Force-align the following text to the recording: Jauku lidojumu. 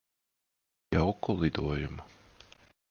Jauku 0.93 1.31
lidojumu. 1.41 2.03